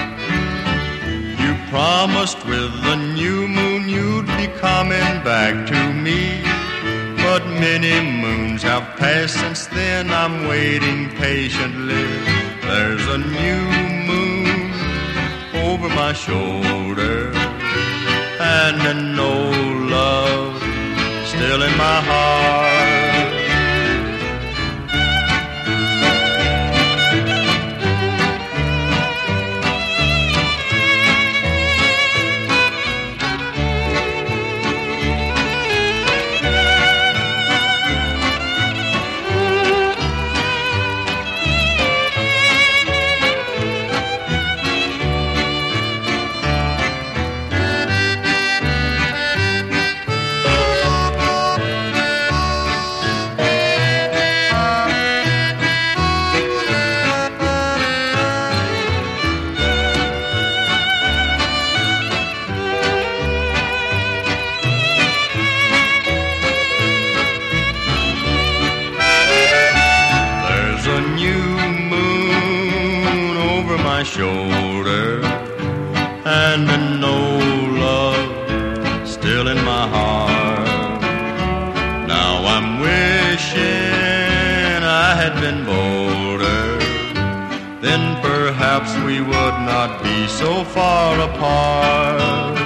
You 1.42 1.54
promised 1.70 2.46
with 2.46 2.72
the 2.84 2.98
new 2.98 3.48
moon 3.48 3.88
you'd 3.88 4.28
be 4.42 4.48
coming 4.60 5.12
back 5.24 5.66
to 5.72 5.94
me. 5.94 6.42
But 7.24 7.48
many 7.48 7.96
moons 8.22 8.62
have 8.64 8.84
passed 8.98 9.40
since 9.40 9.68
then. 9.68 10.12
I'm 10.12 10.50
waiting 10.50 11.12
patiently. 11.12 12.10
There's 12.70 13.08
a 13.08 13.20
new 13.40 13.64
moon 14.12 14.74
over 15.68 15.88
my 15.88 16.12
shoulder 16.12 17.32
and 18.42 18.82
an 18.94 19.18
old 19.18 19.73
moon 71.90 73.38
over 73.56 73.78
my 73.78 74.04
shoulder 74.04 75.22
and 76.26 76.70
an 76.70 77.04
old 77.04 77.70
love 77.80 79.08
still 79.08 79.48
in 79.48 79.58
my 79.64 79.88
heart. 79.88 81.02
Now 82.08 82.46
I'm 82.56 82.80
wishing 82.80 84.84
I 84.84 85.16
had 85.22 85.34
been 85.42 85.66
bolder. 85.66 86.64
Then 87.82 88.22
perhaps 88.22 88.96
we 89.06 89.20
would 89.22 89.58
not 89.74 90.02
be 90.04 90.28
so 90.28 90.64
far 90.64 91.20
apart. 91.30 92.58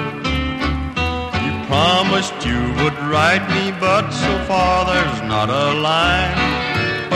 You 1.46 1.54
promised 1.66 2.36
you 2.46 2.62
would 2.84 2.98
write 3.12 3.46
me, 3.56 3.72
but 3.80 4.12
so 4.12 4.34
far 4.46 4.86
there's 4.86 5.22
not 5.24 5.50
a 5.50 5.74
line. 5.80 6.67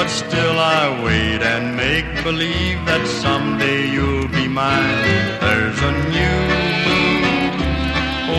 But 0.02 0.10
still 0.10 0.58
I 0.58 0.90
wait 1.06 1.44
and 1.44 1.78
make 1.78 2.08
believe 2.24 2.80
that 2.88 3.06
someday 3.06 3.86
you'll 3.86 4.28
be 4.30 4.48
mine. 4.48 5.06
There's 5.46 5.78
a 5.78 5.94
new 6.18 6.40
moon 6.88 7.54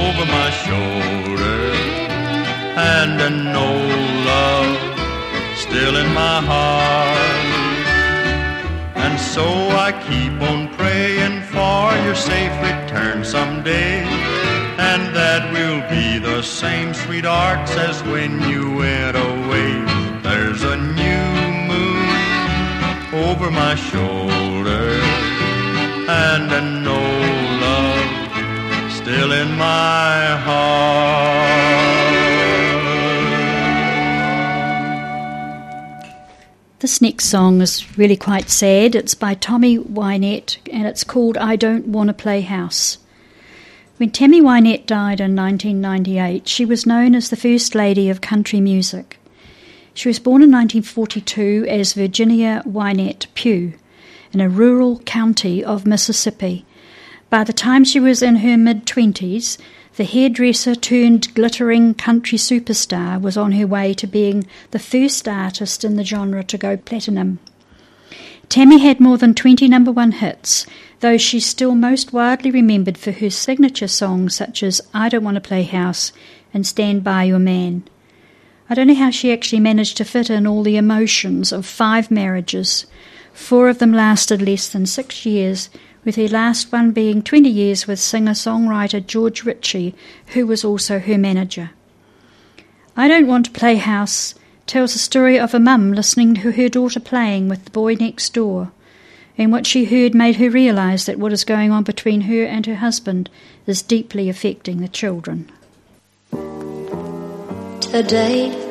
over 0.02 0.24
my 0.26 0.50
shoulder 0.66 1.60
and 2.74 3.14
an 3.28 3.54
old 3.54 4.10
love 4.26 4.74
still 5.56 5.94
in 6.02 6.08
my 6.12 6.38
heart. 6.50 7.46
And 8.96 9.14
so 9.20 9.46
I 9.86 9.92
keep 10.10 10.34
on 10.50 10.66
praying 10.74 11.42
for 11.54 11.94
your 12.04 12.16
safe 12.16 12.56
return 12.70 13.24
someday. 13.24 14.02
And 14.90 15.14
that 15.14 15.52
we'll 15.52 15.88
be 15.88 16.18
the 16.18 16.42
same 16.42 16.92
sweethearts 16.92 17.76
as 17.76 18.02
when 18.02 18.32
you 18.50 18.78
went 18.78 19.16
away. 19.16 19.91
Over 23.32 23.50
my 23.50 23.74
shoulder 23.74 25.00
and 26.06 26.52
an 26.52 26.86
old 26.86 27.60
love 27.62 28.92
still 28.92 29.32
in 29.32 29.56
my 29.56 30.36
heart. 30.36 31.72
This 36.80 37.00
next 37.00 37.24
song 37.24 37.62
is 37.62 37.96
really 37.96 38.16
quite 38.16 38.50
sad. 38.50 38.94
It's 38.94 39.14
by 39.14 39.32
Tammy 39.32 39.78
Wynette 39.78 40.58
and 40.70 40.86
it's 40.86 41.02
called 41.02 41.38
I 41.38 41.56
Don't 41.56 41.86
Want 41.86 42.08
to 42.08 42.12
Play 42.14 42.42
House. 42.42 42.98
When 43.96 44.10
Tammy 44.10 44.42
Wynette 44.42 44.84
died 44.84 45.22
in 45.22 45.34
1998, 45.34 46.46
she 46.46 46.66
was 46.66 46.84
known 46.84 47.14
as 47.14 47.30
the 47.30 47.36
First 47.36 47.74
Lady 47.74 48.10
of 48.10 48.20
Country 48.20 48.60
Music. 48.60 49.18
She 49.94 50.08
was 50.08 50.18
born 50.18 50.42
in 50.42 50.50
1942 50.50 51.66
as 51.68 51.92
Virginia 51.92 52.62
Wynette 52.66 53.26
Pugh 53.34 53.74
in 54.32 54.40
a 54.40 54.48
rural 54.48 55.00
county 55.00 55.62
of 55.62 55.86
Mississippi. 55.86 56.64
By 57.28 57.44
the 57.44 57.52
time 57.52 57.84
she 57.84 58.00
was 58.00 58.22
in 58.22 58.36
her 58.36 58.56
mid 58.56 58.86
20s, 58.86 59.58
the 59.96 60.04
hairdresser 60.04 60.74
turned 60.74 61.34
glittering 61.34 61.92
country 61.92 62.38
superstar 62.38 63.20
was 63.20 63.36
on 63.36 63.52
her 63.52 63.66
way 63.66 63.92
to 63.94 64.06
being 64.06 64.46
the 64.70 64.78
first 64.78 65.28
artist 65.28 65.84
in 65.84 65.96
the 65.96 66.04
genre 66.04 66.42
to 66.42 66.56
go 66.56 66.78
platinum. 66.78 67.38
Tammy 68.48 68.78
had 68.78 69.00
more 69.00 69.18
than 69.18 69.34
20 69.34 69.68
number 69.68 69.92
one 69.92 70.12
hits, 70.12 70.66
though 71.00 71.18
she's 71.18 71.44
still 71.44 71.74
most 71.74 72.12
widely 72.12 72.50
remembered 72.50 72.96
for 72.96 73.12
her 73.12 73.30
signature 73.30 73.88
songs 73.88 74.34
such 74.34 74.62
as 74.62 74.80
I 74.94 75.10
Don't 75.10 75.24
Want 75.24 75.34
to 75.34 75.40
Play 75.42 75.64
House 75.64 76.12
and 76.54 76.66
Stand 76.66 77.04
By 77.04 77.24
Your 77.24 77.38
Man. 77.38 77.84
I 78.72 78.74
don't 78.74 78.86
know 78.86 78.94
how 78.94 79.10
she 79.10 79.30
actually 79.30 79.60
managed 79.60 79.98
to 79.98 80.04
fit 80.06 80.30
in 80.30 80.46
all 80.46 80.62
the 80.62 80.78
emotions 80.78 81.52
of 81.52 81.66
five 81.66 82.10
marriages. 82.10 82.86
Four 83.34 83.68
of 83.68 83.80
them 83.80 83.92
lasted 83.92 84.40
less 84.40 84.66
than 84.66 84.86
six 84.86 85.26
years, 85.26 85.68
with 86.06 86.16
her 86.16 86.26
last 86.26 86.72
one 86.72 86.90
being 86.90 87.20
20 87.20 87.50
years 87.50 87.86
with 87.86 88.00
singer 88.00 88.32
songwriter 88.32 89.06
George 89.06 89.44
Richey, 89.44 89.94
who 90.28 90.46
was 90.46 90.64
also 90.64 91.00
her 91.00 91.18
manager. 91.18 91.72
I 92.96 93.08
Don't 93.08 93.26
Want 93.26 93.44
to 93.44 93.50
Play 93.50 93.76
House 93.76 94.34
tells 94.66 94.94
the 94.94 94.98
story 94.98 95.38
of 95.38 95.52
a 95.52 95.60
mum 95.60 95.92
listening 95.92 96.36
to 96.36 96.52
her 96.52 96.70
daughter 96.70 96.98
playing 96.98 97.50
with 97.50 97.66
the 97.66 97.70
boy 97.72 97.96
next 97.96 98.32
door, 98.32 98.72
and 99.36 99.52
what 99.52 99.66
she 99.66 99.84
heard 99.84 100.14
made 100.14 100.36
her 100.36 100.48
realise 100.48 101.04
that 101.04 101.18
what 101.18 101.34
is 101.34 101.44
going 101.44 101.70
on 101.70 101.84
between 101.84 102.22
her 102.22 102.46
and 102.46 102.64
her 102.64 102.76
husband 102.76 103.28
is 103.66 103.82
deeply 103.82 104.30
affecting 104.30 104.80
the 104.80 104.88
children. 104.88 105.52
Today 107.92 108.61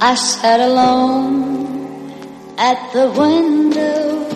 I 0.00 0.14
sat 0.14 0.60
alone 0.60 2.10
at 2.58 2.92
the 2.92 3.10
window 3.10 4.26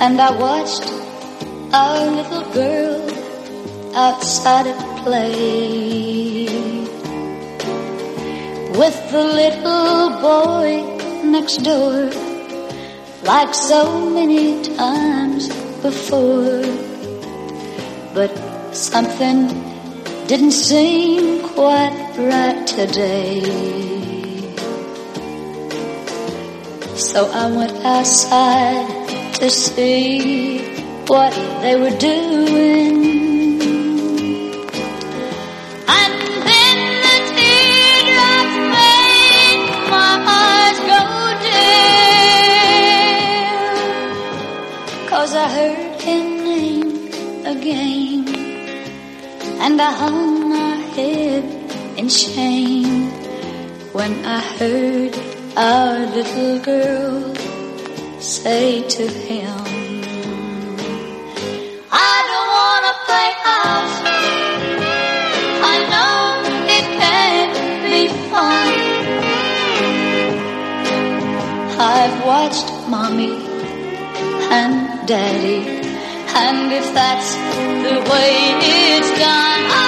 and 0.00 0.20
I 0.20 0.30
watched 0.38 0.86
our 1.72 2.06
little 2.10 2.52
girl 2.52 3.00
outside 3.94 4.66
at 4.66 5.04
play 5.04 6.44
with 8.78 8.96
the 9.10 9.24
little 9.24 10.10
boy 10.20 10.82
next 11.24 11.58
door 11.58 12.10
like 13.24 13.54
so 13.54 14.10
many 14.10 14.62
times 14.76 15.48
before. 15.80 16.62
But 18.14 18.30
something 18.74 19.48
didn't 20.26 20.52
seem 20.52 21.48
quite 21.48 22.01
right 22.18 22.66
today. 22.66 23.42
So 26.96 27.30
I 27.32 27.46
went 27.50 27.72
outside 27.84 29.08
to 29.34 29.48
see 29.50 30.58
what 31.06 31.32
they 31.62 31.76
were 31.76 31.96
doing. 31.98 33.02
And 35.88 36.14
then 36.48 36.78
the 37.04 37.16
teardrops 37.32 38.56
made 38.76 39.62
my 39.90 40.12
heart 40.26 40.76
go 40.92 41.04
down. 41.48 42.68
Cause 45.08 45.32
I 45.34 45.48
heard 45.48 46.00
him 46.00 46.26
name 46.44 46.90
again 47.46 48.28
and 49.60 49.80
I 49.80 49.92
hung 49.92 50.41
when 53.92 54.12
I 54.26 54.40
heard 54.58 55.16
our 55.56 55.98
little 56.14 56.58
girl 56.58 57.34
say 58.20 58.86
to 58.86 59.04
him, 59.08 59.56
I 61.90 62.14
don't 62.30 62.50
wanna 62.60 62.94
play 63.08 63.30
house. 63.48 63.96
I 65.72 65.76
know 65.92 66.20
it 66.76 66.86
can't 67.00 67.56
be 67.88 68.02
fun. 68.28 68.72
I've 71.80 72.18
watched 72.26 72.68
mommy 72.90 73.36
and 74.58 75.08
daddy 75.08 75.82
and 76.34 76.72
if 76.72 76.92
that's 76.92 77.34
the 77.86 77.96
way 78.10 78.32
it's 78.60 79.10
done, 79.18 79.62
I 79.70 79.81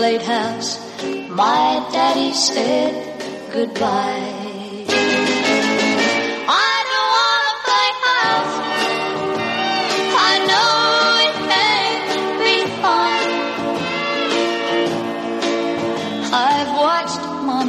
when 0.00 0.20
house, 0.20 0.78
my 1.30 1.88
daddy 1.92 2.32
said 2.32 2.92
goodbye. 3.52 4.36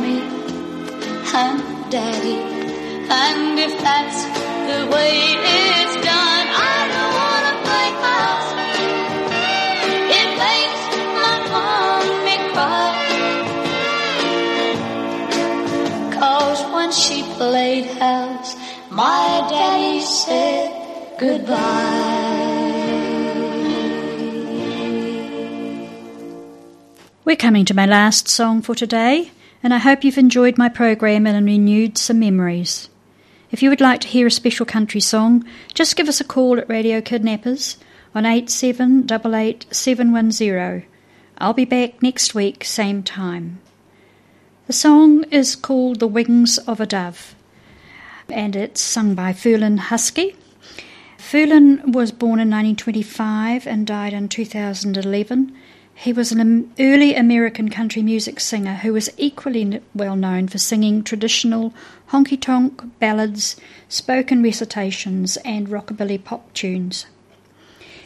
It 0.09 0.23
and 1.33 1.91
daddy. 1.91 2.39
And 3.09 3.59
if 3.59 3.73
that's 3.81 4.23
the 4.69 4.79
way 4.93 5.11
it's 5.13 5.77
done, 5.77 5.87
goodbye. 21.17 22.13
We're 27.25 27.36
coming 27.36 27.65
to 27.65 27.73
my 27.73 27.86
last 27.86 28.30
song 28.30 28.62
for 28.62 28.75
today 28.75 29.32
and 29.63 29.73
I 29.73 29.80
hope 29.80 30.03
you've 30.03 30.17
enjoyed 30.17 30.58
my 30.58 30.67
program 30.69 31.27
and 31.27 31.45
renewed 31.45 31.97
some 31.97 32.19
memories. 32.19 32.89
If 33.51 33.62
you 33.63 33.69
would 33.69 33.82
like 33.82 33.99
to 34.01 34.08
hear 34.08 34.27
a 34.27 34.32
special 34.32 34.65
country 34.65 35.01
song, 35.01 35.45
just 35.73 35.95
give 35.95 36.08
us 36.08 36.21
a 36.21 36.25
call 36.25 36.60
at 36.60 36.69
Radio 36.69 37.01
Kidnappers 37.01 37.77
on 38.13 38.23
8788710. 38.23 40.86
I'll 41.38 41.53
be 41.53 41.65
back 41.65 42.01
next 42.01 42.34
week, 42.34 42.63
same 42.63 43.03
time. 43.03 43.60
The 44.67 44.73
song 44.73 45.23
is 45.25 45.56
called 45.56 45.99
The 45.99 46.08
Wings 46.08 46.58
of 46.60 46.82
a 46.82 46.86
Dove, 46.86 47.36
and 48.30 48.56
it's 48.56 48.82
sung 48.82 49.15
by 49.15 49.34
Ferlin 49.34 49.77
Husky. 49.77 50.36
Ferlin 51.29 51.91
was 51.91 52.13
born 52.13 52.39
in 52.39 52.49
1925 52.49 53.67
and 53.67 53.85
died 53.85 54.13
in 54.13 54.29
2011 54.29 55.53
he 55.99 56.13
was 56.13 56.31
an 56.31 56.71
early 56.79 57.15
American 57.15 57.69
country 57.69 58.03
music 58.03 58.39
singer 58.39 58.75
who 58.75 58.93
was 58.93 59.09
equally 59.17 59.81
well 59.95 60.15
known 60.15 60.47
for 60.47 60.59
singing 60.59 61.03
traditional 61.03 61.73
honky 62.11 62.39
tonk 62.39 62.97
ballads, 62.99 63.55
spoken 63.89 64.43
recitations, 64.43 65.37
and 65.37 65.67
rockabilly 65.67 66.23
pop 66.23 66.53
tunes. 66.53 67.07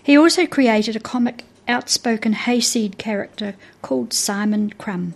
He 0.02 0.18
also 0.18 0.48
created 0.48 0.96
a 0.96 1.02
comic, 1.02 1.44
outspoken 1.68 2.34
hayseed 2.34 2.98
character 2.98 3.56
called 3.82 4.14
Simon 4.14 4.72
Crumb, 4.78 5.14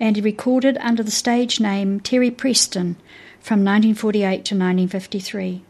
and 0.00 0.16
he 0.16 0.22
recorded 0.22 0.78
under 0.78 1.02
the 1.02 1.10
stage 1.10 1.60
name 1.60 2.00
Terry 2.00 2.30
Preston 2.30 2.96
from 3.38 3.60
1948 3.60 4.44
to 4.46 4.54
1953. 4.54 5.62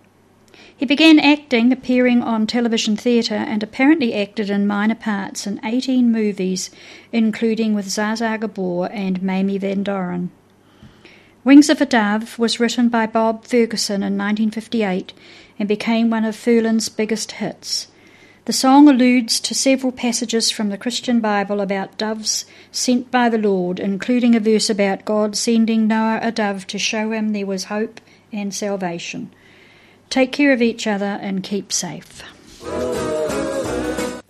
He 0.78 0.84
began 0.84 1.18
acting, 1.18 1.72
appearing 1.72 2.22
on 2.22 2.46
television 2.46 2.96
theatre, 2.96 3.34
and 3.34 3.62
apparently 3.62 4.12
acted 4.12 4.50
in 4.50 4.66
minor 4.66 4.94
parts 4.94 5.46
in 5.46 5.58
18 5.64 6.12
movies, 6.12 6.70
including 7.12 7.72
with 7.72 7.86
Zsa 7.86 8.38
Gabor 8.38 8.90
and 8.92 9.22
Mamie 9.22 9.56
Van 9.56 9.82
Doren. 9.82 10.30
Wings 11.44 11.70
of 11.70 11.80
a 11.80 11.86
Dove 11.86 12.38
was 12.38 12.60
written 12.60 12.90
by 12.90 13.06
Bob 13.06 13.46
Ferguson 13.46 14.02
in 14.02 14.18
1958 14.18 15.14
and 15.58 15.66
became 15.66 16.10
one 16.10 16.26
of 16.26 16.36
Ferlin's 16.36 16.90
biggest 16.90 17.32
hits. 17.32 17.88
The 18.44 18.52
song 18.52 18.86
alludes 18.86 19.40
to 19.40 19.54
several 19.54 19.92
passages 19.92 20.50
from 20.50 20.68
the 20.68 20.76
Christian 20.76 21.20
Bible 21.20 21.62
about 21.62 21.96
doves 21.96 22.44
sent 22.70 23.10
by 23.10 23.30
the 23.30 23.38
Lord, 23.38 23.80
including 23.80 24.34
a 24.34 24.40
verse 24.40 24.68
about 24.68 25.06
God 25.06 25.36
sending 25.36 25.88
Noah 25.88 26.20
a 26.20 26.30
dove 26.30 26.66
to 26.66 26.78
show 26.78 27.12
him 27.12 27.32
there 27.32 27.46
was 27.46 27.64
hope 27.64 28.00
and 28.30 28.54
salvation. 28.54 29.30
Take 30.10 30.32
care 30.32 30.52
of 30.52 30.62
each 30.62 30.86
other 30.86 31.18
and 31.20 31.42
keep 31.42 31.72
safe. 31.72 32.22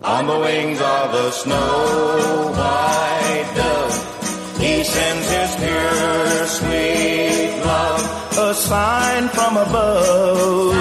On 0.01 0.25
the 0.25 0.39
wings 0.39 0.79
of 0.79 1.13
a 1.13 1.31
snow 1.31 2.51
white 2.55 3.51
dove, 3.55 4.59
he 4.59 4.83
sends 4.83 5.29
his 5.29 5.55
pure, 5.55 6.47
sweet 6.47 7.61
love, 7.65 8.37
a 8.37 8.53
sign 8.53 9.27
from 9.29 9.57
above. 9.57 10.73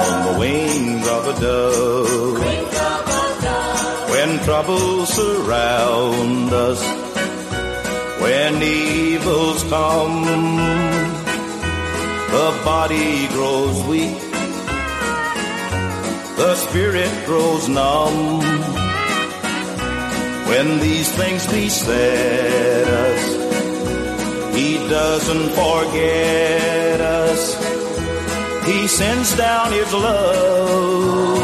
On 0.00 0.32
the 0.32 0.38
wings 0.40 1.08
of 1.08 1.28
a 1.28 1.40
dove, 1.40 2.38
when 4.10 4.38
troubles 4.44 5.08
surround 5.14 6.52
us, 6.52 6.82
when 8.20 8.62
evils 8.62 9.62
come, 9.64 10.99
the 12.36 12.60
body 12.64 13.28
grows 13.28 13.82
weak, 13.84 14.20
the 16.36 16.54
spirit 16.56 17.12
grows 17.26 17.68
numb. 17.68 18.40
When 20.50 20.80
these 20.80 21.10
things 21.12 21.46
beset 21.46 22.88
us, 22.88 23.24
He 24.56 24.78
doesn't 24.88 25.48
forget 25.50 27.00
us. 27.00 27.70
He 28.66 28.86
sends 28.86 29.36
down 29.36 29.72
his 29.72 29.92
love 29.92 31.40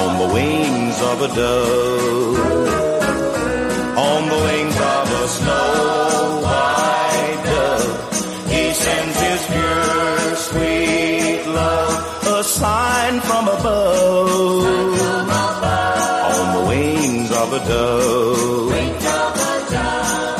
on 0.00 0.18
the 0.18 0.34
wings 0.34 1.00
of 1.02 1.22
a 1.22 1.28
dove, 1.28 2.38
on 3.96 4.28
the 4.28 4.40
wings 4.48 4.73
from 13.34 13.48
above, 13.48 14.96
on 16.38 16.46
the 16.56 16.64
wings 16.68 17.30
of 17.32 17.52
a 17.52 17.60
dove. 17.66 18.70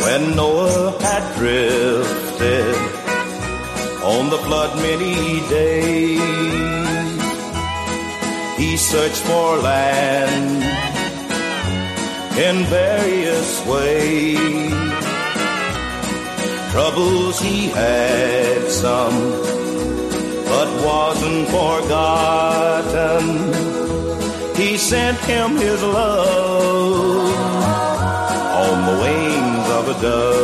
When 0.04 0.22
Noah 0.36 0.92
had 1.00 1.24
drifted 1.36 2.74
on 4.12 4.30
the 4.30 4.38
flood 4.46 4.76
many 4.76 5.40
days, 5.58 6.20
he 8.60 8.76
searched 8.76 9.22
for 9.28 9.56
land 9.56 10.62
in 12.46 12.56
various 12.66 13.50
ways. 13.66 14.72
Troubles 16.70 17.40
he 17.40 17.70
had 17.70 18.70
some, 18.70 19.63
wasn't 20.84 21.48
forgotten. 21.48 23.24
He 24.54 24.76
sent 24.76 25.18
him 25.30 25.56
his 25.56 25.82
love 25.82 27.34
on 28.64 28.76
the 28.88 28.96
wings 29.04 29.66
of 29.78 29.88
a 29.88 29.96
dove, 30.00 30.43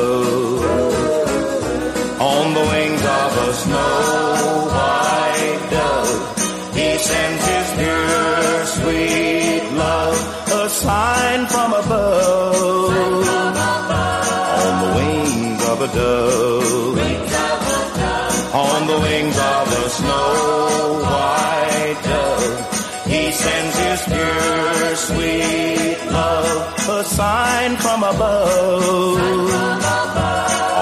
a 26.99 27.05
sign 27.05 27.77
from 27.77 28.03
above, 28.03 29.21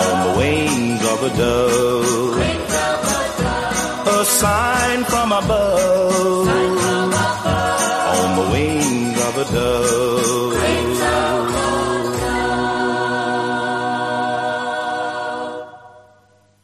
on 0.05 0.16
the 0.27 0.33
wings 0.38 1.03
of 1.12 1.18
a 1.23 1.31
dove, 1.37 2.38
a 4.07 4.25
sign 4.25 5.05
from 5.05 5.33
above, 5.33 6.88